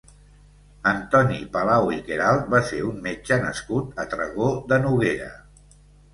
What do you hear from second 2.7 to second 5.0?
ser un metge nascut a Tragó de